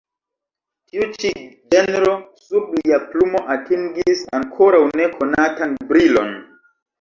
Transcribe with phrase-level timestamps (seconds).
[0.91, 1.29] Tiu ĉi
[1.73, 2.13] ĝenro
[2.45, 6.35] sub lia plumo atingis ankoraŭ ne konatan brilon.